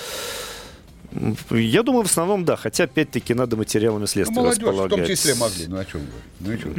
Я 1.51 1.83
думаю, 1.83 2.03
в 2.03 2.09
основном, 2.09 2.45
да. 2.45 2.55
Хотя, 2.55 2.85
опять-таки, 2.85 3.33
надо 3.33 3.57
материалами 3.57 4.01
Ну, 4.01 4.07
следствия 4.07 4.35
молодежь 4.35 4.57
в 4.57 4.65
том 4.65 4.69
располагать. 4.79 5.07
числе 5.09 5.35
могли. 5.35 5.67
Ну, 5.67 5.77
о 5.77 5.85
чем 5.85 6.01
вы? 6.01 6.07
Ну, 6.39 6.51
и 6.53 6.57
чё? 6.57 6.69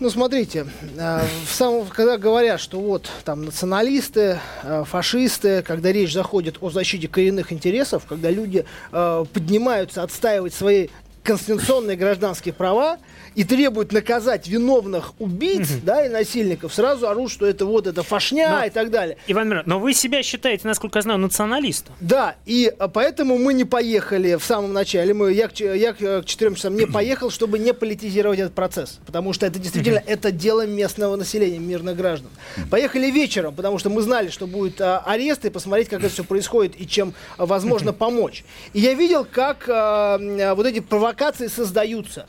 Ну, 0.00 0.08
смотрите, 0.08 0.66
э, 0.96 1.20
в 1.44 1.52
самом, 1.52 1.86
когда 1.88 2.16
говорят, 2.16 2.58
что 2.58 2.80
вот 2.80 3.10
там 3.22 3.44
националисты, 3.44 4.40
э, 4.62 4.84
фашисты, 4.86 5.60
когда 5.60 5.92
речь 5.92 6.14
заходит 6.14 6.56
о 6.62 6.70
защите 6.70 7.06
коренных 7.06 7.52
интересов, 7.52 8.06
когда 8.08 8.30
люди 8.30 8.64
э, 8.92 9.24
поднимаются 9.30 10.02
отстаивать 10.02 10.54
свои 10.54 10.88
конституционные 11.22 11.98
гражданские 11.98 12.54
права 12.54 12.98
и 13.34 13.44
требуют 13.44 13.92
наказать 13.92 14.48
виновных 14.48 15.12
убийц, 15.18 15.68
да, 15.82 16.04
и 16.06 16.08
насильников, 16.08 16.74
сразу 16.74 17.08
орут, 17.08 17.30
что 17.30 17.46
это 17.46 17.66
вот 17.66 17.86
это 17.86 18.02
фашня 18.02 18.50
Но- 18.50 18.64
и 18.64 18.70
так 18.70 18.90
далее. 18.90 19.16
Иван 19.26 19.48
Миронович, 19.48 19.66
но 19.66 19.78
вы 19.78 19.94
себя 19.94 20.22
считаете, 20.22 20.66
насколько 20.66 20.98
я 20.98 21.02
знаю, 21.02 21.18
националистом. 21.18 21.94
Да, 22.00 22.36
и 22.46 22.72
а, 22.78 22.88
поэтому 22.88 23.38
мы 23.38 23.54
не 23.54 23.64
поехали 23.64 24.34
в 24.34 24.44
самом 24.44 24.72
начале. 24.72 25.14
Мы, 25.14 25.32
я, 25.32 25.48
я 25.74 25.92
к 25.92 26.24
четырем 26.24 26.54
часам 26.54 26.76
не 26.76 26.86
поехал, 26.86 27.30
чтобы 27.30 27.58
не 27.58 27.72
политизировать 27.72 28.38
этот 28.38 28.54
процесс. 28.54 28.98
Потому 29.06 29.32
что 29.32 29.46
это 29.46 29.58
действительно 29.58 30.02
это 30.06 30.32
дело 30.32 30.66
местного 30.66 31.16
населения, 31.16 31.58
мирных 31.58 31.96
граждан. 31.96 32.30
Поехали 32.70 33.10
вечером, 33.10 33.54
потому 33.54 33.78
что 33.78 33.90
мы 33.90 34.02
знали, 34.02 34.28
что 34.28 34.46
будет 34.46 34.80
а, 34.80 34.98
арест, 35.00 35.44
и 35.44 35.50
посмотреть, 35.50 35.88
как 35.88 36.00
это 36.00 36.12
все 36.12 36.24
происходит 36.24 36.80
и 36.80 36.86
чем 36.86 37.14
возможно 37.38 37.92
помочь. 37.92 38.44
И 38.72 38.80
я 38.80 38.94
видел, 38.94 39.26
как 39.30 39.68
а, 39.68 40.18
а, 40.20 40.54
вот 40.54 40.66
эти 40.66 40.80
провокации 40.80 41.46
создаются. 41.46 42.26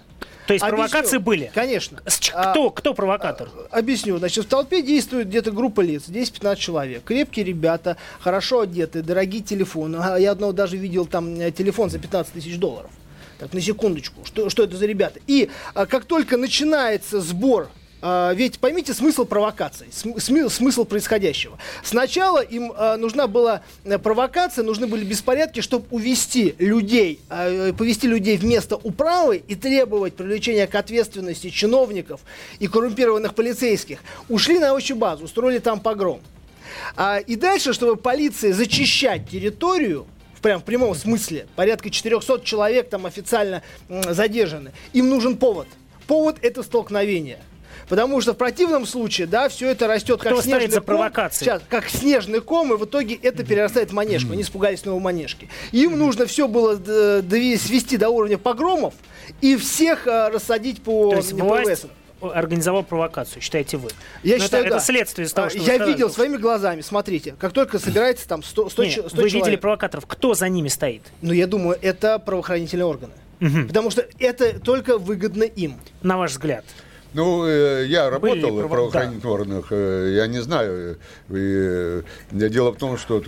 То 0.52 0.54
есть 0.56 0.64
Объясню. 0.64 0.90
провокации 0.90 1.18
были? 1.18 1.52
Конечно. 1.54 2.02
А, 2.34 2.52
Кто, 2.52 2.70
кто 2.72 2.94
провокатор? 2.94 3.50
Объясню. 3.70 4.18
Значит, 4.18 4.44
в 4.44 4.48
толпе 4.50 4.82
действует 4.82 5.30
где-то 5.30 5.52
группа 5.52 5.80
лиц, 5.80 6.10
10-15 6.10 6.56
человек. 6.58 7.04
Крепкие 7.06 7.46
ребята, 7.46 7.96
хорошо 8.20 8.62
одеты, 8.62 9.02
дорогие 9.02 9.42
телефоны. 9.42 10.00
А 10.02 10.18
Я 10.18 10.32
одного 10.32 10.52
даже 10.52 10.76
видел 10.76 11.06
там 11.06 11.40
э, 11.40 11.52
телефон 11.52 11.90
за 11.90 12.00
15 12.00 12.34
тысяч 12.34 12.58
долларов. 12.58 12.92
Так, 13.40 13.54
на 13.54 13.62
секундочку. 13.62 14.26
Что, 14.26 14.50
что 14.50 14.64
это 14.64 14.76
за 14.76 14.86
ребята? 14.88 15.22
И 15.26 15.50
а, 15.74 15.86
как 15.86 16.04
только 16.04 16.36
начинается 16.36 17.22
сбор 17.22 17.70
а, 17.70 17.81
ведь 18.02 18.60
поймите 18.60 18.94
смысл 18.94 19.26
провокации, 19.26 19.88
смысл 19.92 20.86
происходящего. 20.86 21.58
Сначала 21.84 22.40
им 22.40 22.74
а, 22.76 22.98
нужна 22.98 23.28
была 23.28 23.62
э, 23.84 23.98
провокация, 24.00 24.64
нужны 24.64 24.88
были 24.88 25.04
беспорядки, 25.04 25.62
чтобы 25.62 25.86
увести 25.92 26.56
людей, 26.58 27.20
а, 27.30 27.70
э, 27.70 27.74
повести 27.74 28.08
людей 28.08 28.38
в 28.38 28.44
место 28.44 28.76
управы 28.78 29.44
и 29.48 29.56
требовать 29.56 30.16
привлечения 30.16 30.66
к 30.68 30.76
ответственности 30.76 31.50
чиновников 31.50 32.22
и 32.60 32.68
коррумпированных 32.68 33.36
полицейских. 33.36 34.00
Ушли 34.30 34.58
на 34.60 34.72
общую 34.72 34.98
базу, 34.98 35.26
устроили 35.26 35.60
там 35.60 35.80
погром. 35.80 36.22
А, 36.96 37.20
и 37.20 37.36
дальше, 37.36 37.74
чтобы 37.74 37.98
полиции 37.98 38.52
зачищать 38.52 39.30
территорию, 39.30 40.08
прям 40.42 40.60
в 40.60 40.64
прямом 40.64 40.96
смысле, 40.96 41.48
порядка 41.56 41.90
400 41.90 42.42
человек 42.44 42.90
там 42.90 43.06
официально 43.06 43.62
задержаны, 43.90 44.72
им 44.94 45.10
нужен 45.10 45.38
повод. 45.38 45.68
Повод 46.08 46.38
это 46.42 46.64
столкновение. 46.64 47.40
Потому 47.92 48.22
что 48.22 48.32
в 48.34 48.38
противном 48.38 48.86
случае, 48.86 49.28
да, 49.28 49.50
все 49.50 49.70
это 49.70 49.86
растет 49.86 50.22
как 50.22 50.32
Кто 50.32 50.42
снежный 50.42 50.70
за 50.70 50.78
ком. 50.80 50.86
провокацией? 50.86 51.46
Сейчас, 51.46 51.62
как 51.68 51.90
снежный 51.90 52.40
ком, 52.40 52.72
и 52.74 52.78
в 52.78 52.86
итоге 52.86 53.16
это 53.16 53.44
перерастает 53.44 53.90
в 53.90 53.94
манежку. 53.94 54.32
Они 54.32 54.44
испугались 54.44 54.86
нового 54.86 55.02
манежки. 55.02 55.50
Им 55.74 56.00
нужно 56.00 56.26
все 56.26 56.48
было 56.48 56.78
дови- 56.78 57.58
свести 57.58 57.98
до 57.98 58.08
уровня 58.10 58.38
погромов 58.38 58.94
и 59.42 59.58
всех 59.58 60.08
а, 60.08 60.30
рассадить 60.30 60.82
по 60.82 61.12
То 61.12 61.18
есть 61.18 61.34
м, 61.34 61.40
власть 61.40 61.82
ПВС. 61.82 61.88
организовал 62.34 62.84
провокацию, 62.84 63.42
считаете 63.42 63.76
вы? 63.76 63.90
Я 64.24 64.38
Но 64.38 64.44
считаю, 64.46 64.64
это, 64.64 64.70
да. 64.72 64.78
это 64.78 64.86
следствие 64.86 65.26
из 65.28 65.34
того, 65.34 65.48
А, 65.48 65.50
что 65.50 65.60
вы 65.60 65.66
Я 65.66 65.74
сказали. 65.76 65.92
видел 65.92 66.10
своими 66.10 66.38
глазами, 66.38 66.80
смотрите, 66.80 67.36
как 67.38 67.52
только 67.52 67.78
собирается 67.78 68.26
там 68.26 68.42
100, 68.42 68.70
100 68.70 68.84
Не, 68.86 68.90
че- 68.92 69.10
100 69.10 69.18
вы 69.18 69.24
видели 69.26 69.40
человек. 69.40 69.60
провокаторов. 69.60 70.06
Кто 70.08 70.34
за 70.34 70.48
ними 70.48 70.70
стоит? 70.70 71.02
Ну, 71.22 71.34
я 71.34 71.46
думаю, 71.46 71.78
это 71.82 72.20
правоохранительные 72.20 72.86
органы. 72.86 73.12
Потому 73.68 73.92
что 73.92 74.06
это 74.18 74.62
только 74.62 74.98
выгодно 74.98 75.44
им. 75.44 75.76
На 76.04 76.18
ваш 76.18 76.32
взгляд? 76.32 76.64
Ну, 77.14 77.46
э, 77.46 77.86
я 77.88 78.10
Были 78.10 78.42
работал 78.42 78.58
прово- 78.58 78.66
в 78.66 78.70
правоохранительных 78.70 79.26
органах, 79.26 79.66
э, 79.72 80.14
я 80.16 80.28
не 80.28 80.40
знаю. 80.40 80.98
И, 81.30 81.34
э, 81.34 82.02
дело 82.32 82.72
в 82.72 82.78
том, 82.78 82.98
что 82.98 83.22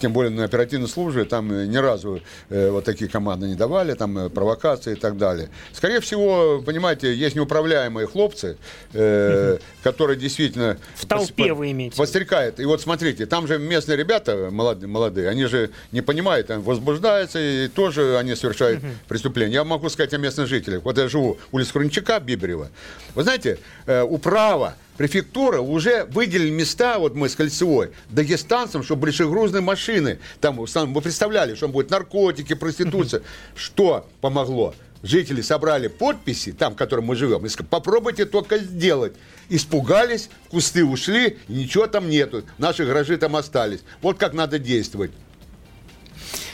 тем 0.00 0.12
более 0.12 0.30
на 0.30 0.44
оперативной 0.44 0.88
службе 0.88 1.24
там 1.24 1.48
ни 1.70 1.76
разу 1.76 2.20
вот 2.50 2.84
такие 2.84 3.10
команды 3.10 3.48
не 3.48 3.54
давали, 3.54 3.94
там 3.94 4.30
провокации 4.30 4.92
и 4.92 4.96
так 4.96 5.18
далее. 5.18 5.48
Скорее 5.72 6.00
всего, 6.00 6.62
понимаете, 6.64 7.14
есть 7.14 7.34
неуправляемые 7.36 8.06
хлопцы, 8.06 8.56
э, 8.92 9.58
которые 9.82 10.16
действительно... 10.18 10.78
В 10.94 11.06
толпе 11.06 11.52
вы 11.52 11.72
имеете? 11.72 11.96
Подстрекают. 11.96 12.60
И 12.60 12.64
вот 12.64 12.80
смотрите, 12.80 13.26
там 13.26 13.46
же 13.48 13.58
местные 13.58 13.96
ребята 13.96 14.48
молодые, 14.50 14.88
молодые 14.88 15.28
они 15.28 15.46
же 15.46 15.70
не 15.92 16.00
понимают, 16.00 16.50
они 16.50 16.62
возбуждаются, 16.62 17.38
и 17.40 17.68
тоже 17.68 18.18
они 18.18 18.34
совершают 18.36 18.80
преступления. 19.08 19.54
Я 19.54 19.64
могу 19.64 19.88
сказать 19.88 20.14
о 20.14 20.18
местных 20.18 20.46
жителях. 20.46 20.84
Вот 20.84 20.96
я 20.98 21.08
живу 21.08 21.38
улица 21.50 21.72
Хрунчака, 21.72 22.20
Биберева. 22.20 22.68
Вы 23.16 23.22
знаете, 23.22 23.58
э, 23.86 24.02
управа, 24.02 24.76
префектура 24.98 25.60
уже 25.60 26.04
выделили 26.04 26.50
места, 26.50 26.98
вот 26.98 27.14
мы 27.14 27.30
с 27.30 27.34
Кольцевой, 27.34 27.90
дагестанцам, 28.10 28.82
чтобы 28.82 29.02
большегрузные 29.02 29.62
машины, 29.62 30.18
там, 30.42 30.56
вы 30.58 31.00
представляли, 31.00 31.54
что 31.54 31.66
будет 31.66 31.90
наркотики, 31.90 32.54
проституция. 32.54 33.22
Что 33.56 34.06
помогло? 34.20 34.74
Жители 35.02 35.40
собрали 35.40 35.88
подписи, 35.88 36.52
там, 36.52 36.74
в 36.74 36.76
котором 36.76 37.06
мы 37.06 37.16
живем, 37.16 37.46
и 37.46 37.48
сказали, 37.48 37.70
попробуйте 37.70 38.26
только 38.26 38.58
сделать. 38.58 39.14
Испугались, 39.48 40.28
кусты 40.50 40.84
ушли, 40.84 41.38
ничего 41.48 41.86
там 41.86 42.10
нету. 42.10 42.44
Наши 42.58 42.84
гаражи 42.84 43.16
там 43.16 43.34
остались. 43.36 43.80
Вот 44.02 44.18
как 44.18 44.34
надо 44.34 44.58
действовать. 44.58 45.10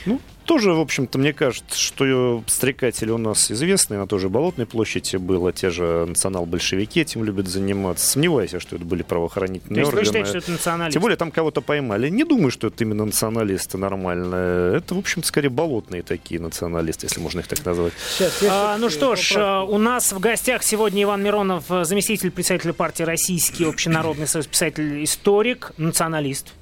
Ну, 0.05 0.21
тоже, 0.45 0.73
в 0.73 0.79
общем-то, 0.79 1.17
мне 1.17 1.33
кажется, 1.33 1.79
что 1.79 2.43
стрекатели 2.47 3.11
у 3.11 3.17
нас 3.17 3.51
известные, 3.51 3.99
на 3.99 4.07
той 4.07 4.19
же 4.19 4.29
Болотной 4.29 4.65
площади 4.65 5.17
было, 5.17 5.51
те 5.53 5.69
же 5.69 6.05
национал-большевики 6.07 7.01
этим 7.01 7.23
любят 7.23 7.47
заниматься. 7.47 8.05
Сомневаюсь, 8.05 8.53
я, 8.53 8.59
что 8.59 8.75
это 8.75 8.85
были 8.85 9.01
То 9.01 9.09
правоохранительные 9.09 9.83
вы 9.83 9.87
органы. 9.89 10.05
считаете, 10.05 10.29
что 10.29 10.37
это 10.39 10.51
националист? 10.51 10.93
Тем 10.93 11.01
более 11.01 11.17
там 11.17 11.31
кого-то 11.31 11.61
поймали. 11.61 12.09
Не 12.09 12.23
думаю, 12.23 12.51
что 12.51 12.67
это 12.67 12.83
именно 12.83 13.05
националисты 13.05 13.77
нормальные. 13.77 14.77
Это, 14.77 14.95
в 14.95 14.99
общем-то, 14.99 15.27
скорее 15.27 15.49
болотные 15.49 16.01
такие 16.03 16.39
националисты, 16.39 17.05
если 17.07 17.19
можно 17.19 17.39
их 17.39 17.47
так 17.47 17.63
назвать. 17.65 17.93
Сейчас, 18.17 18.43
А, 18.49 18.77
ну 18.77 18.89
что 18.89 19.15
ж, 19.15 19.33
а, 19.37 19.63
у 19.63 19.77
нас 19.77 20.11
в 20.13 20.19
гостях 20.19 20.63
сегодня 20.63 21.03
Иван 21.03 21.23
Миронов, 21.23 21.65
заместитель 21.83 22.31
председателя 22.31 22.73
партии 22.73 23.03
Российский 23.03 23.65
общенародный 23.65 24.27
союз 24.27 24.47
писатель, 24.47 25.03
историк, 25.03 25.71
националист. 25.77 26.53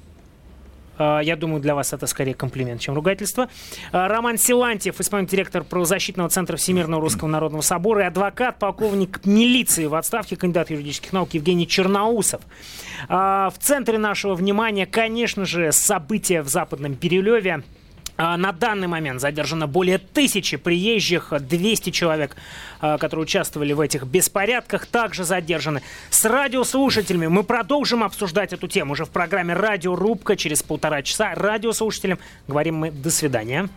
А, 1.02 1.20
Я 1.20 1.36
думаю, 1.36 1.60
для 1.60 1.74
вас 1.74 1.92
это 1.92 2.06
скорее 2.06 2.34
комплимент, 2.34 2.80
чем 2.80 2.94
ругательство. 2.94 3.48
А, 3.90 4.08
Роман 4.08 4.38
Силантьев, 4.38 5.00
исполнительный 5.00 5.32
директор 5.32 5.64
правозащитного 5.64 6.28
центра 6.28 6.56
Всемирного 6.56 7.02
Русского 7.02 7.28
Народного 7.28 7.62
Собора 7.62 8.02
и 8.04 8.06
адвокат, 8.06 8.58
полковник 8.58 9.24
милиции 9.24 9.86
в 9.86 9.94
отставке, 9.94 10.36
кандидат 10.36 10.70
юридических 10.70 11.12
наук 11.12 11.30
Евгений 11.34 11.66
Черноусов. 11.66 12.42
А, 13.08 13.50
В 13.50 13.58
центре 13.58 13.98
нашего 13.98 14.34
внимания, 14.34 14.86
конечно 14.86 15.44
же, 15.44 15.72
события 15.72 16.42
в 16.42 16.48
Западном 16.48 16.94
Перелеве. 16.94 17.62
А, 18.16 18.36
На 18.36 18.52
данный 18.52 18.88
момент 18.88 19.20
задержано 19.20 19.66
более 19.66 19.98
тысячи 19.98 20.56
приезжих, 20.56 21.32
200 21.38 21.90
человек, 21.90 22.36
а, 22.80 22.98
которые 22.98 23.24
участвовали 23.24 23.72
в 23.72 23.80
этих 23.80 24.04
беспорядках, 24.04 24.86
также 24.86 25.24
задержаны. 25.24 25.82
С 26.10 26.24
радиослушателями 26.24 27.26
мы 27.26 27.42
продолжим 27.42 28.04
обсуждать 28.04 28.52
эту 28.52 28.68
тему 28.68 28.92
уже 28.92 29.04
в 29.04 29.10
программе 29.10 29.54
«Радиорубка» 29.54 30.36
через 30.36 30.62
полтора 30.62 31.02
часа. 31.02 31.34
Радиослушателям 31.34 32.18
говорим 32.48 32.76
мы 32.76 32.90
«до 32.90 33.10
свидания». 33.10 33.68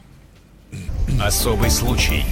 Особый 1.22 1.70
случай. 1.70 2.26